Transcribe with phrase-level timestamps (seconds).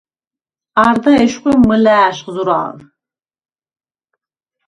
[0.85, 2.77] არდა ეშხუ მჷლა̄შხ ზურა̄ლ.